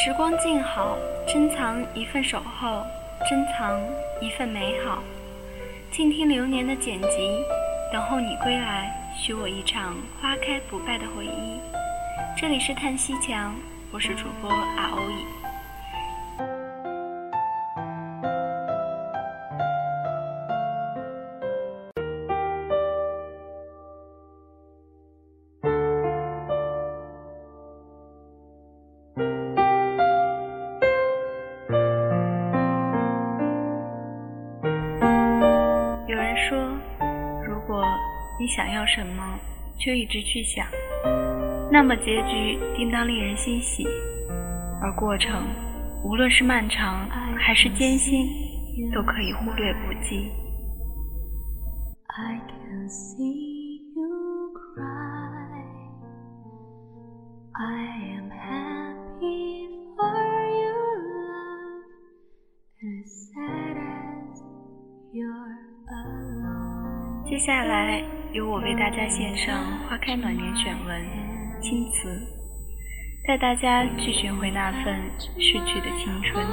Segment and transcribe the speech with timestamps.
[0.00, 0.96] 时光静好，
[1.26, 2.86] 珍藏一份守候，
[3.28, 3.82] 珍藏
[4.20, 5.02] 一份美好。
[5.90, 7.44] 静听流年的剪辑，
[7.92, 11.58] 等候你归来，许我一场花开不败的回忆。
[12.40, 13.52] 这里是叹息墙，
[13.90, 15.47] 我是主播阿欧乙。
[38.48, 39.38] 想要什么，
[39.78, 40.66] 却一直去想，
[41.70, 43.86] 那么结局定当令人欣喜，
[44.80, 45.44] 而过程，
[46.02, 48.26] 无论是漫长还是艰辛，
[48.92, 50.30] 都可以忽略不计。
[67.24, 68.17] 接下来。
[68.38, 69.52] 由我为大家献上
[69.88, 71.02] 花开满园选文
[71.60, 72.08] 《青瓷》，
[73.26, 74.94] 带大家去寻回那份
[75.40, 76.46] 逝去的青春。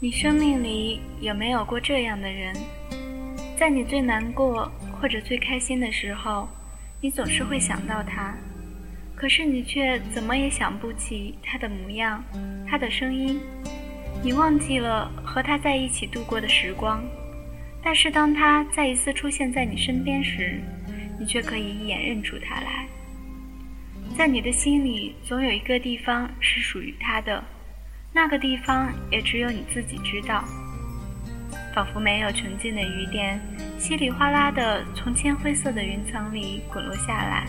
[0.00, 2.54] 你生命里有没有过这样的人？
[3.58, 6.48] 在你最难过或者最开心的时候，
[7.00, 8.32] 你总是会想到他，
[9.16, 12.22] 可是你却怎么也想不起他的模样、
[12.64, 13.40] 他的声音，
[14.22, 17.02] 你忘记了和他在一起度过的时光。
[17.82, 20.60] 但是当他再一次出现在你身边时，
[21.18, 22.86] 你却可以一眼认出他来。
[24.16, 27.42] 在你的心里，总有一个地方是属于他的，
[28.12, 30.44] 那个地方也只有你自己知道。
[31.74, 33.40] 仿佛没有纯净的雨点，
[33.78, 37.46] 稀里哗啦的从铅灰色的云层里滚落下来，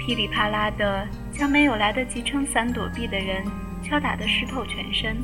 [0.00, 3.44] 噼里啪啦的将没有来得及撑伞躲避的人
[3.82, 5.16] 敲打得湿透全身。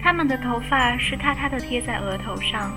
[0.00, 2.72] 他们的头发湿塌塌的贴在额头上，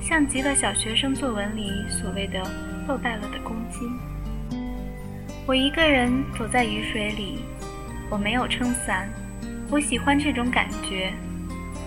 [0.00, 2.42] 像极了小学生作文里所谓的
[2.88, 3.88] 漏带了的公斤。
[5.46, 7.44] 我一个人走在雨水里，
[8.08, 9.08] 我没有撑伞。
[9.72, 11.12] 我喜欢这种感觉，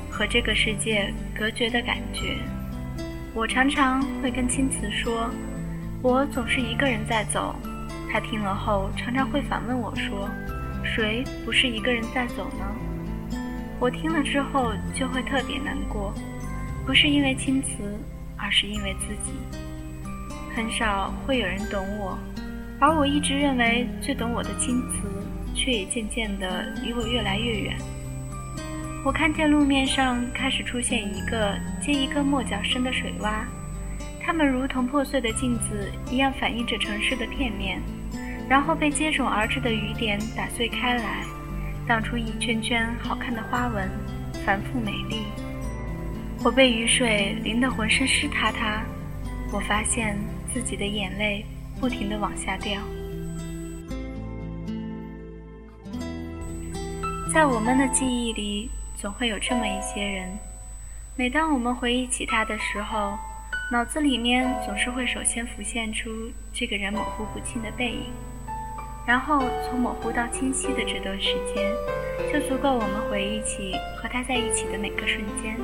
[0.09, 2.37] 和这个世界隔绝的感觉。
[3.33, 5.29] 我常常会跟青瓷说，
[6.01, 7.53] 我总是一个人在走。
[8.09, 10.29] 他听了后，常常会反问我说
[10.81, 13.37] ：“谁不是一个人在走呢？”
[13.81, 16.13] 我听了之后就会特别难过，
[16.85, 17.99] 不是因为青瓷，
[18.37, 19.33] 而是因为自己。
[20.55, 22.17] 很少会有人懂我。
[22.79, 25.09] 而我一直认为最懂我的青瓷，
[25.53, 27.77] 却也渐渐地离我越来越远。
[29.05, 33.43] 我看见路面上开始出现一个接一个没脚深的水洼，
[34.21, 37.81] 它们如同破碎的镜子一样反映着城市的片面，
[38.49, 41.23] 然后被接踵而至的雨点打碎开来，
[41.87, 43.89] 荡出一圈圈好看的花纹，
[44.45, 45.23] 繁复美丽。
[46.43, 48.83] 我被雨水淋得浑身湿塌塌，
[49.51, 50.17] 我发现
[50.53, 51.45] 自己的眼泪。
[51.81, 52.79] 不停地往下掉。
[57.33, 60.37] 在我们的记忆里，总会有这么一些人。
[61.15, 63.17] 每当我们回忆起他的时候，
[63.71, 66.11] 脑子里面总是会首先浮现出
[66.53, 68.13] 这个人模糊不清的背影，
[69.03, 71.71] 然后从模糊到清晰的这段时间，
[72.31, 75.57] 就足够我们回忆起和他在一起的每个瞬间。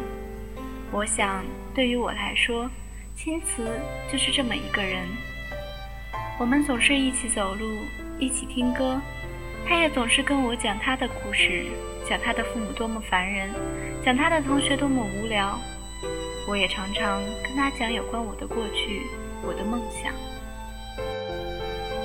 [0.91, 2.67] 我想，对于我来说，
[3.15, 3.79] 青瓷
[4.11, 5.07] 就是这么一个人。
[6.39, 7.77] 我们总是一起走路，
[8.17, 8.99] 一起听歌，
[9.67, 11.65] 他也总是跟我讲他的故事，
[12.07, 13.49] 讲他的父母多么烦人，
[14.03, 15.59] 讲他的同学多么无聊。
[16.47, 19.03] 我也常常跟他讲有关我的过去，
[19.43, 20.11] 我的梦想。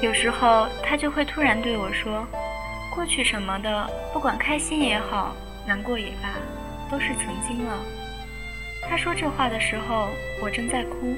[0.03, 2.27] 有时候他就会突然对我说
[2.95, 5.35] ：“过去什么的，不管开心也好，
[5.67, 6.35] 难过也罢，
[6.91, 7.79] 都是曾经了。”
[8.87, 10.11] 他说这话的时候，
[10.43, 11.17] 我正在哭，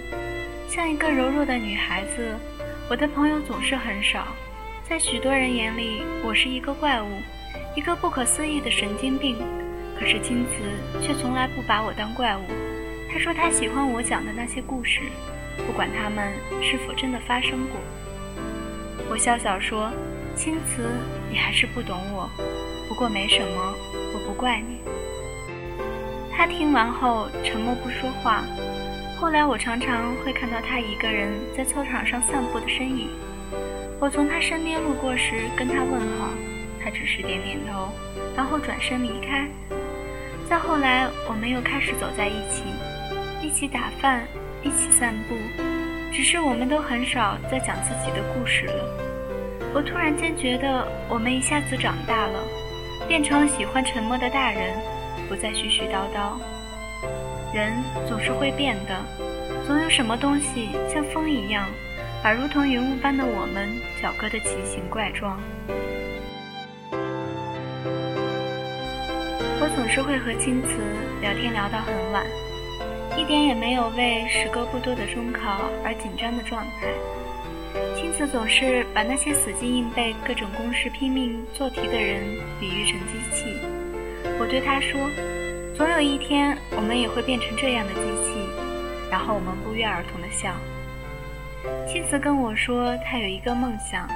[0.69, 2.37] 像一个柔弱的女孩子。
[2.89, 4.29] 我的朋友总是很少，
[4.89, 7.09] 在许多人眼里，我是一个怪物，
[7.75, 9.37] 一个不可思议的神经病。
[9.99, 12.43] 可是青瓷却从来不把我当怪物。
[13.11, 15.01] 他说他喜欢我讲的那些故事，
[15.67, 17.81] 不管他们是否真的发生过。
[19.11, 19.91] 我笑笑说
[20.37, 20.89] ：“青瓷，
[21.33, 22.31] 你还是不懂我，
[22.89, 23.75] 不过没什么，
[24.15, 24.79] 我不怪你。
[26.31, 28.45] 他听完后沉默不说话。
[29.19, 33.09] 后来我常常会看到他一个人在操场上散步的身影。
[33.99, 36.29] 我从他身边路过时跟他问好，
[36.83, 37.89] 他只是点点头，
[38.37, 39.49] 然后转身离开。
[40.49, 42.63] 再后来，我们又开始走在一起，
[43.43, 44.23] 一起打饭，
[44.63, 45.35] 一起散步，
[46.13, 48.85] 只是我们都很少再讲自己的故事了。
[49.75, 52.39] 我突然间觉得，我们一下子长大了，
[53.09, 54.75] 变成了喜欢沉默的大人，
[55.29, 56.39] 不再絮絮叨叨。
[57.53, 57.73] 人
[58.07, 58.95] 总是会变的，
[59.67, 61.67] 总有什么东西像风一样，
[62.23, 63.69] 把如同云雾般的我们
[64.03, 65.41] 搅割得奇形怪状。
[69.61, 70.75] 我总是会和青瓷
[71.21, 72.27] 聊天聊到很晚，
[73.17, 76.89] 一点也没有为时隔不多的中考而紧张的状态。
[77.95, 82.23] 青瓷总是把那些死记硬背各种公式、拼命做题的人
[82.61, 83.47] 比喻成机器。
[84.39, 85.11] 我对他说。
[85.77, 88.33] 总有一天，我们也会变成这样的机器，
[89.11, 90.55] 然后我们不约而同的笑。
[91.87, 94.09] 青瓷跟我说，他有一个梦想，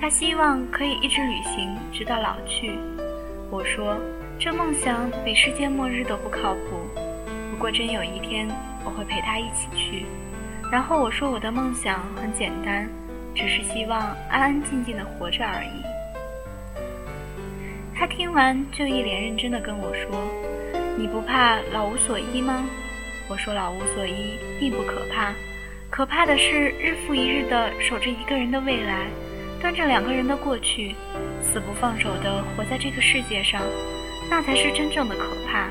[0.00, 2.78] 他希望可以一直旅行，直到老去。
[3.50, 3.96] 我说，
[4.38, 6.80] 这梦想比世界末日都不靠谱。
[7.50, 8.48] 不过真有一天，
[8.84, 10.06] 我会陪他一起去。
[10.70, 12.88] 然后我说，我的梦想很简单，
[13.34, 15.82] 只是希望安安静静的活着而已。
[17.94, 20.22] 他听完，就一脸认真的跟我说。
[20.96, 22.64] 你不怕老无所依吗？
[23.28, 25.32] 我说老无所依并不可怕，
[25.98, 29.08] 可怕的是日复一日的守着一个人的未来，
[29.60, 30.94] 端着两个人的过去，
[31.42, 33.60] 死不放手的活在这个世界上，
[34.30, 35.68] 那才是真正的可怕。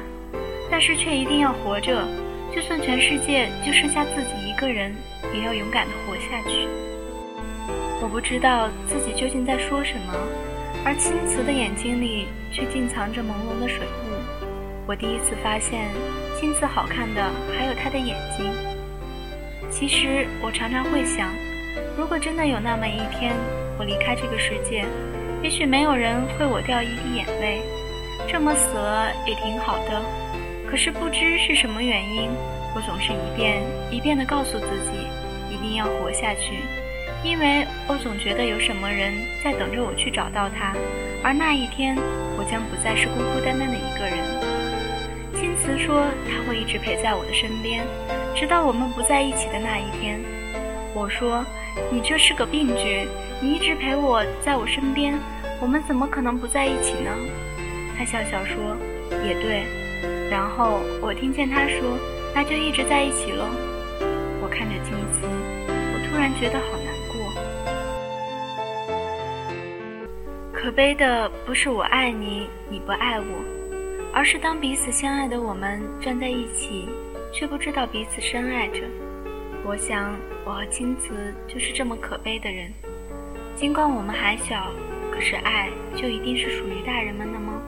[0.69, 2.05] 但是却一定要活着，
[2.53, 4.93] 就算全世界就剩下自己一个人，
[5.33, 6.67] 也要勇敢的活下去。
[8.01, 10.13] 我不知道自己究竟在说什么，
[10.83, 14.11] 而青瓷的眼睛里却竟藏着朦胧的水雾。
[14.85, 15.87] 我第一次发现，
[16.37, 17.23] 青瓷好看的
[17.57, 18.51] 还有他的眼睛。
[19.79, 21.29] 其实我常常会想，
[21.95, 23.35] 如果真的有那么一天，
[23.77, 24.83] 我离开这个世界，
[25.43, 27.61] 也许没有人会我掉一滴眼泪，
[28.27, 30.01] 这么死了也挺好的。
[30.67, 32.31] 可是不知是什么原因，
[32.75, 36.57] 我总是一遍一遍地告诉自己，一定要活下去，
[37.23, 39.13] 因为我总觉得有什么人
[39.43, 40.73] 在等着我去找到他，
[41.23, 41.95] 而那一天，
[42.35, 44.17] 我将不再是孤孤单单的一个人。
[45.35, 47.85] 青瓷说他会一直陪在我的身边，
[48.39, 50.21] 直到我们不在一起的那一天。
[50.93, 51.43] 我说
[51.89, 53.07] ：“你这是个病句，
[53.41, 55.17] 你一直陪我在我身边，
[55.59, 57.09] 我们怎么可能不在一起呢？”
[57.97, 58.77] 他笑笑说
[59.25, 59.63] ：“也对。”
[60.29, 61.97] 然后我听见他说
[62.35, 63.45] ：“那就一直在一起喽。”
[64.39, 65.27] 我看着镜子，
[65.67, 67.17] 我突然觉得好难过。
[70.53, 73.25] 可悲的不是我爱你，你不爱我。
[74.13, 76.87] 而是当彼此相爱的我们站在一起，
[77.33, 78.81] 却不知道彼此深爱着。
[79.63, 80.15] 我想，
[80.45, 82.71] 我和青瓷就是这么可悲的人。
[83.55, 84.71] 尽管我们还小，
[85.11, 87.61] 可是爱就一定是属于大人们的吗？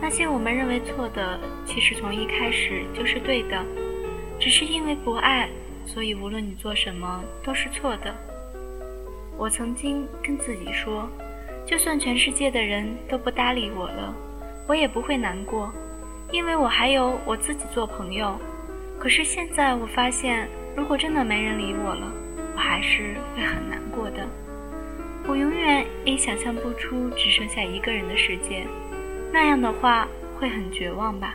[0.00, 3.64] 那些我们认为错的，其实从一开始就是对的。
[4.40, 5.48] 只是因为不爱，
[5.86, 8.14] 所以无论你做什么都是错的。
[9.38, 11.08] 我曾经跟自己说，
[11.64, 14.14] 就算全世界的人都不搭理我了。
[14.66, 15.72] 我也不会难过，
[16.30, 18.38] 因为我还有我自己做朋友。
[18.98, 22.12] 可是现在我发现，如果真的没人理我了，
[22.54, 24.26] 我还是会很难过的。
[25.26, 28.66] 我永远也想象不出只剩下一个人的世界，
[29.32, 30.06] 那样的话
[30.38, 31.34] 会很绝望吧。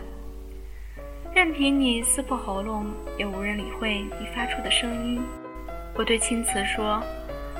[1.33, 5.21] 任凭你撕破喉咙，也无人理会你发出的声音。
[5.95, 7.03] 我对青瓷说：“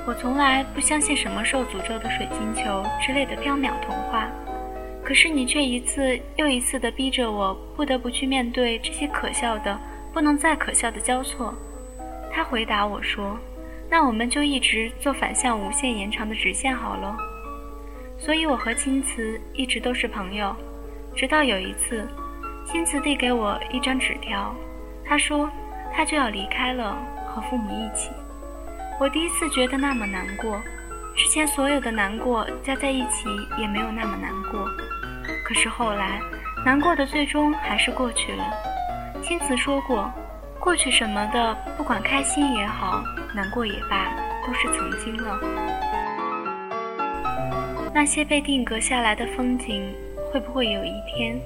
[0.06, 4.28] 我从来不相信什么受诅咒的水晶球之类的缥缈童话。”
[5.10, 9.76] 可是你却一次又一次地逼着我，不得不去面对这些可笑的、
[10.12, 11.52] 不能再可笑的交错。
[12.32, 13.36] 他回答我说
[13.90, 17.16] ：“那我们就一直做反向无限延长的直线好了。”
[18.16, 20.54] 所以，我和青瓷一直都是朋友，
[21.12, 22.06] 直到有一次，
[22.64, 24.54] 青瓷递给我一张纸条，
[25.04, 25.50] 他说
[25.92, 28.10] 他就要离开了，和父母一起。
[29.00, 30.62] 我第一次觉得那么难过，
[31.16, 33.24] 之前所有的难过加在一起
[33.58, 34.64] 也没有那么难过。
[35.50, 36.20] 可是后来，
[36.64, 38.44] 难过的最终还是过去了。
[39.20, 40.08] 青瓷说过，
[40.60, 43.02] 过去什么的，不管开心也好，
[43.34, 44.14] 难过也罢，
[44.46, 45.40] 都是曾经了。
[47.92, 49.92] 那些被定格下来的风景，
[50.32, 51.36] 会不会有一天，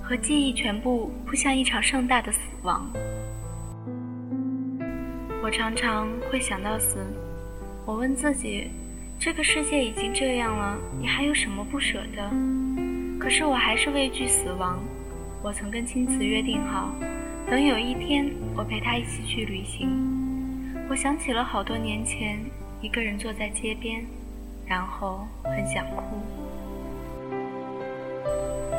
[0.00, 2.88] 和记忆全部扑向一场盛大的死亡？
[5.42, 7.04] 我常常会想到死。
[7.84, 8.70] 我问自己，
[9.18, 12.30] 这个世界已经这样了，你还有什么不舍的？
[13.18, 14.78] 可是我还是畏惧死亡。
[15.42, 16.92] 我曾跟青瓷约定好，
[17.48, 19.88] 等有一天我陪他一起去旅行。
[20.88, 22.38] 我想起了好多年前，
[22.80, 24.02] 一个人坐在街边，
[24.66, 26.02] 然后很想哭。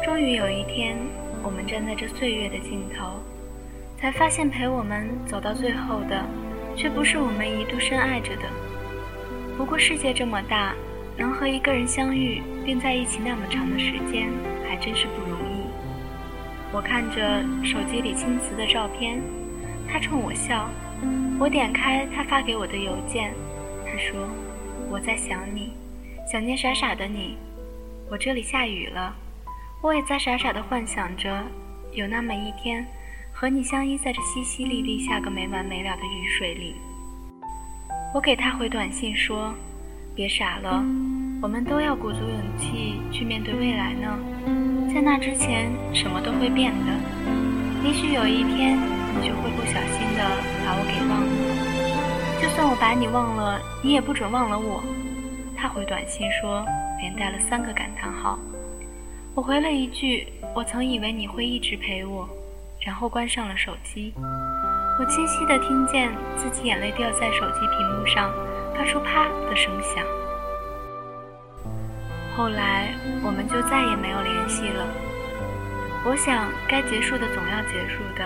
[0.03, 0.97] 终于有一天，
[1.43, 3.19] 我们站在这岁月的尽头，
[3.97, 6.25] 才发现陪我们走到最后的，
[6.75, 8.43] 却不是我们一度深爱着的。
[9.57, 10.73] 不过世界这么大，
[11.19, 14.29] 能和一个人相遇并在一起那么长的时间，
[14.65, 15.67] 还真是不容易。
[16.71, 19.21] 我看着手机里青瓷的照片，
[19.85, 20.69] 他冲我笑。
[21.37, 23.33] 我点开他发给我的邮件，
[23.85, 24.29] 他说
[24.89, 25.73] ：“我在想你，
[26.31, 27.37] 想念傻傻的你。
[28.09, 29.13] 我这里下雨了，
[29.81, 31.43] 我也在傻傻的幻想着，
[31.91, 32.85] 有那么一天，
[33.33, 36.75] 和你相依在这淅淅沥沥下个没完没了的雨水里。”
[38.15, 39.53] 我给他回短信说
[40.19, 40.83] ：“别傻了，
[41.41, 44.19] 我们都要鼓足勇气去面对未来呢。
[44.93, 46.91] 在那之前，什么都会变的。
[47.87, 48.77] 也许有一天，
[49.15, 50.29] 你就会不小心的
[50.65, 52.41] 把我给忘了。
[52.41, 54.83] 就算我把你忘了，你也不准忘了我。”
[55.55, 56.65] 他回短信说，
[56.99, 58.37] 连带了三个感叹号。
[59.33, 62.27] 我回了一句：“我曾以为你会一直陪我。”
[62.85, 64.13] 然后关上了手机。
[64.99, 68.29] 我清晰的听见自己眼泪掉在手机屏幕上，
[68.79, 70.05] 发出啪的声响。
[72.37, 74.87] 后来我们就再也没有联系了。
[76.05, 78.25] 我想，该结束的总要结束的，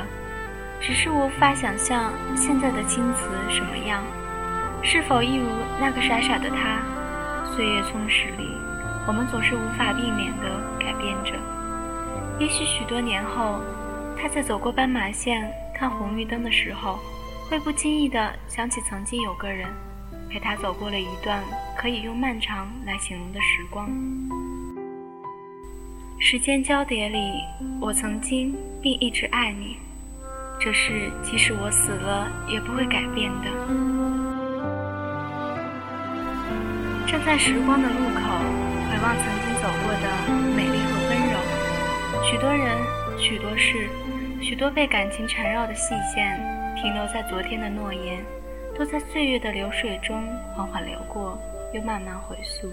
[0.79, 4.03] 只是无法想象现在的青瓷什么样，
[4.83, 5.47] 是否一如
[5.81, 6.83] 那个傻傻的他？
[7.55, 8.55] 岁月充实里，
[9.07, 10.45] 我们总是无法避免的
[10.79, 11.33] 改变着。
[12.37, 13.59] 也许许多年后，
[14.15, 15.51] 他在走过斑马线。
[15.75, 16.99] 看红绿灯的时候，
[17.49, 19.67] 会不经意的想起曾经有个人
[20.33, 21.43] 陪他走过了一段
[21.77, 23.87] 可以用漫长来形容的时光。
[26.19, 27.43] 时间交叠里，
[27.79, 29.77] 我曾经并一直爱你，
[30.59, 33.47] 这是即使我死了也不会改变的。
[37.05, 38.21] 站在时光的路口，
[38.89, 40.09] 回望曾经走过的
[40.55, 41.37] 美丽和温柔，
[42.23, 42.75] 许多人，
[43.19, 43.87] 许多事。
[44.41, 46.39] 许多被感情缠绕的细线，
[46.75, 48.17] 停留在昨天的诺言，
[48.77, 51.37] 都在岁月的流水中缓缓流过，
[51.73, 52.69] 又慢慢回溯。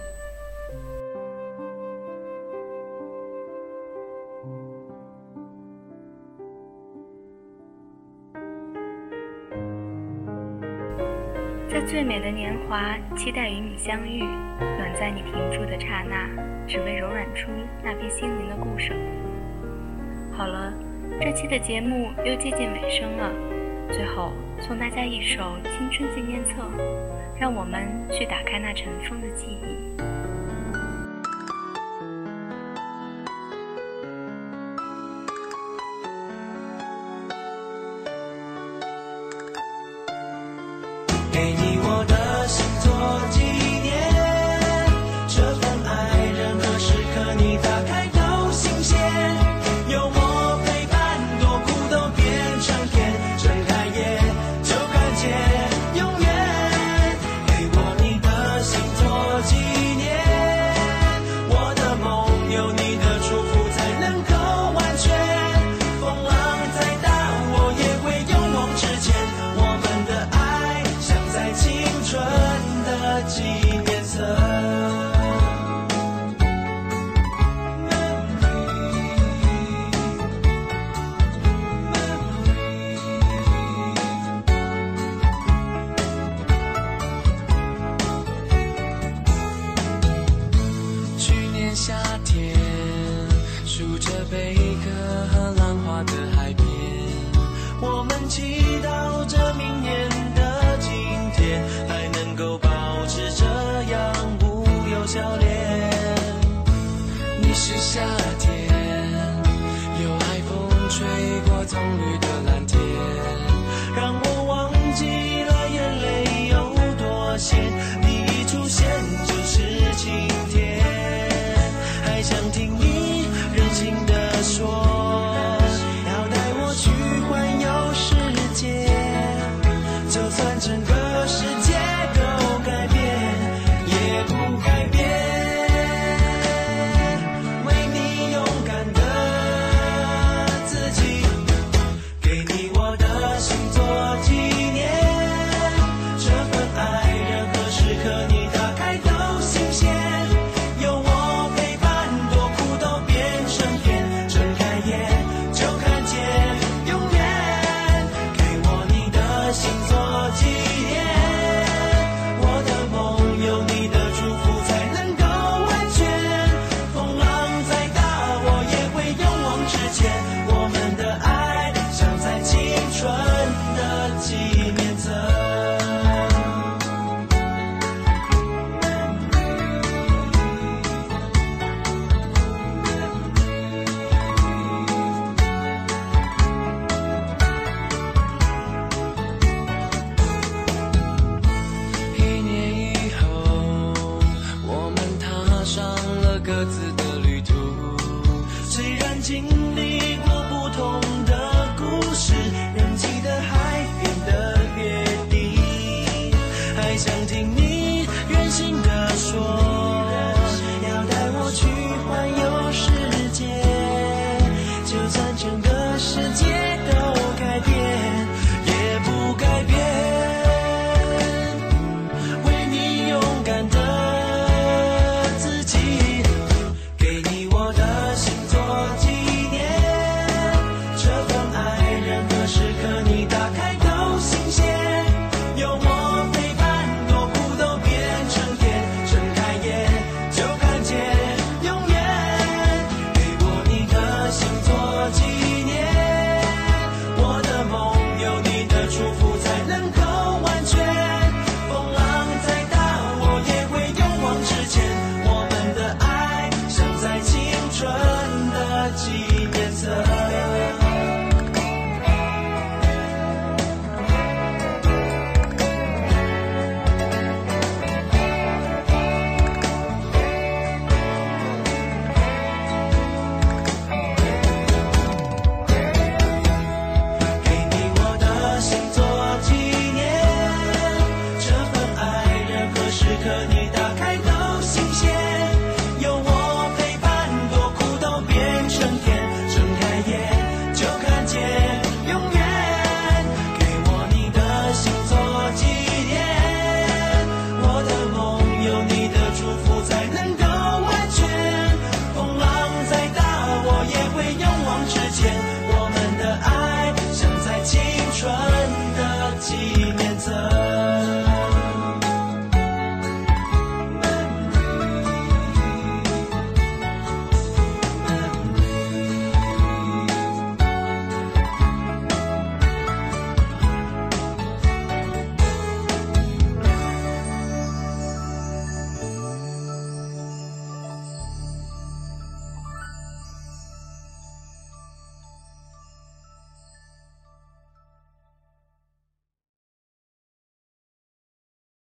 [11.69, 14.25] 在最美的年华，期待与你相遇，
[14.59, 16.29] 暖在你停住的刹那，
[16.67, 17.51] 只为柔软出
[17.83, 18.95] 那片心灵的固守。
[20.33, 20.73] 好了。
[21.23, 23.31] 这期的节目又接近尾声了，
[23.93, 26.53] 最后送大家一首《青春纪念册》，
[27.39, 30.20] 让我们去打开那尘封的记忆。